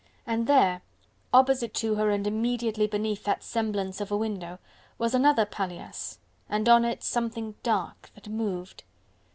[0.25, 0.81] and there,
[1.31, 4.57] opposite to her and immediately beneath that semblance of a window,
[4.97, 6.17] was another paillasse,
[6.49, 8.83] and on it something dark, that moved.